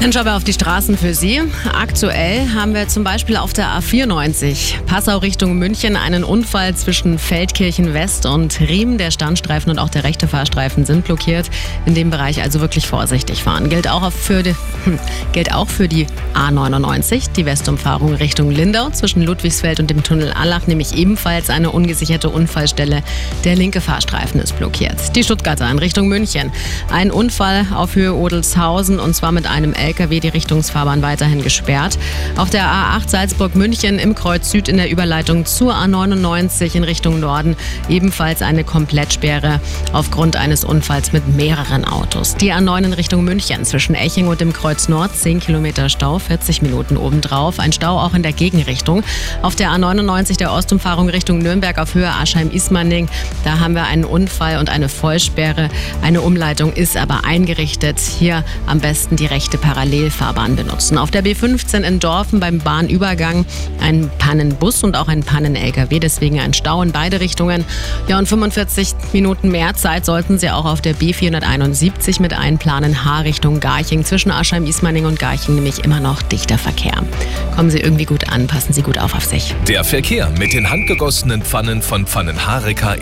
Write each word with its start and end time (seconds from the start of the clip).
Dann 0.00 0.12
schauen 0.12 0.26
wir 0.26 0.36
auf 0.36 0.44
die 0.44 0.52
Straßen 0.52 0.96
für 0.96 1.12
Sie. 1.12 1.40
Aktuell 1.72 2.48
haben 2.54 2.72
wir 2.72 2.86
zum 2.86 3.02
Beispiel 3.02 3.36
auf 3.36 3.52
der 3.52 3.66
A94 3.66 4.84
Passau 4.86 5.18
Richtung 5.18 5.58
München 5.58 5.96
einen 5.96 6.22
Unfall 6.22 6.76
zwischen 6.76 7.18
Feldkirchen 7.18 7.94
West 7.94 8.24
und 8.24 8.60
Riem. 8.60 8.96
Der 8.96 9.10
Standstreifen 9.10 9.72
und 9.72 9.80
auch 9.80 9.88
der 9.88 10.04
rechte 10.04 10.28
Fahrstreifen 10.28 10.86
sind 10.86 11.04
blockiert. 11.04 11.50
In 11.84 11.96
dem 11.96 12.10
Bereich 12.10 12.40
also 12.40 12.60
wirklich 12.60 12.86
vorsichtig 12.86 13.42
fahren. 13.42 13.70
Gilt 13.70 13.88
auch 13.88 14.12
für 14.12 14.44
die, 14.44 14.54
hm, 14.84 15.00
gilt 15.32 15.52
auch 15.52 15.68
für 15.68 15.88
die 15.88 16.06
A99, 16.32 17.32
die 17.32 17.44
Westumfahrung 17.44 18.14
Richtung 18.14 18.52
Lindau 18.52 18.90
zwischen 18.90 19.22
Ludwigsfeld 19.22 19.80
und 19.80 19.90
dem 19.90 20.04
Tunnel 20.04 20.32
Allach, 20.32 20.68
nämlich 20.68 20.94
ebenfalls 20.96 21.50
eine 21.50 21.72
ungesicherte 21.72 22.30
Unfallstelle. 22.30 23.02
Der 23.42 23.56
linke 23.56 23.80
Fahrstreifen 23.80 24.40
ist 24.40 24.56
blockiert. 24.56 25.16
Die 25.16 25.24
Stuttgarter 25.24 25.68
in 25.68 25.80
Richtung 25.80 26.06
München. 26.06 26.52
Ein 26.88 27.10
Unfall 27.10 27.66
auf 27.74 27.96
Höhe 27.96 28.14
Odelshausen 28.14 29.00
und 29.00 29.14
zwar 29.14 29.32
mit 29.32 29.48
einem 29.48 29.74
LKW 29.88 30.20
die 30.20 30.28
Richtungsfahrbahn 30.28 31.00
weiterhin 31.00 31.42
gesperrt. 31.42 31.98
Auf 32.36 32.50
der 32.50 32.64
A8 32.66 33.08
Salzburg-München 33.08 33.98
im 33.98 34.14
Kreuz 34.14 34.50
Süd 34.50 34.68
in 34.68 34.76
der 34.76 34.90
Überleitung 34.90 35.46
zur 35.46 35.74
A99 35.74 36.74
in 36.74 36.84
Richtung 36.84 37.20
Norden 37.20 37.56
ebenfalls 37.88 38.42
eine 38.42 38.64
Komplettsperre 38.64 39.60
aufgrund 39.94 40.36
eines 40.36 40.62
Unfalls 40.62 41.12
mit 41.12 41.26
mehreren 41.34 41.86
Autos. 41.86 42.36
Die 42.36 42.52
A9 42.52 42.84
in 42.84 42.92
Richtung 42.92 43.24
München 43.24 43.64
zwischen 43.64 43.94
Eching 43.94 44.28
und 44.28 44.42
dem 44.42 44.52
Kreuz 44.52 44.88
Nord 44.88 45.16
10 45.16 45.40
Kilometer 45.40 45.88
Stau, 45.88 46.18
40 46.18 46.60
Minuten 46.60 46.98
obendrauf. 46.98 47.58
Ein 47.58 47.72
Stau 47.72 47.98
auch 47.98 48.12
in 48.12 48.22
der 48.22 48.34
Gegenrichtung. 48.34 49.02
Auf 49.40 49.56
der 49.56 49.70
A99 49.70 50.36
der 50.36 50.52
Ostumfahrung 50.52 51.08
Richtung 51.08 51.38
Nürnberg 51.38 51.78
auf 51.78 51.94
Höhe 51.94 52.10
Aschheim-Ismaning, 52.10 53.08
da 53.44 53.58
haben 53.58 53.74
wir 53.74 53.84
einen 53.84 54.04
Unfall 54.04 54.58
und 54.58 54.68
eine 54.68 54.90
Vollsperre. 54.90 55.70
Eine 56.02 56.20
Umleitung 56.20 56.74
ist 56.74 56.98
aber 56.98 57.24
eingerichtet. 57.24 57.98
Hier 57.98 58.44
am 58.66 58.80
besten 58.80 59.16
die 59.16 59.26
rechte 59.26 59.56
Parallele 59.56 59.77
Parallelfahrbahn 59.78 60.56
benutzen. 60.56 60.98
Auf 60.98 61.12
der 61.12 61.22
B15 61.22 61.82
in 61.82 62.00
Dorfen 62.00 62.40
beim 62.40 62.58
Bahnübergang 62.58 63.46
ein 63.80 64.10
Pannenbus 64.18 64.82
und 64.82 64.96
auch 64.96 65.06
ein 65.06 65.22
Pannen-LKW, 65.22 66.00
deswegen 66.00 66.40
ein 66.40 66.52
Stau 66.52 66.82
in 66.82 66.90
beide 66.90 67.20
Richtungen. 67.20 67.64
Ja, 68.08 68.18
und 68.18 68.26
45 68.26 69.12
Minuten 69.12 69.52
mehr 69.52 69.74
Zeit 69.74 70.04
sollten 70.04 70.36
Sie 70.36 70.50
auch 70.50 70.64
auf 70.64 70.80
der 70.80 70.96
B471 70.96 72.20
mit 72.20 72.32
einplanen, 72.32 73.04
H 73.04 73.20
Richtung 73.20 73.60
Garching. 73.60 74.04
Zwischen 74.04 74.32
Aschheim-Ismaning 74.32 75.06
und 75.06 75.20
Garching 75.20 75.54
nämlich 75.54 75.84
immer 75.84 76.00
noch 76.00 76.22
dichter 76.22 76.58
Verkehr. 76.58 77.04
Kommen 77.54 77.70
Sie 77.70 77.78
irgendwie 77.78 78.04
gut 78.04 78.28
an, 78.28 78.48
passen 78.48 78.72
Sie 78.72 78.82
gut 78.82 78.98
auf 78.98 79.14
auf 79.14 79.24
sich. 79.24 79.54
Der 79.68 79.84
Verkehr 79.84 80.28
mit 80.30 80.54
den 80.54 80.70
handgegossenen 80.70 81.42
Pfannen 81.42 81.82
von 81.82 82.04
Pfannen 82.04 82.46
Hareka 82.46 82.96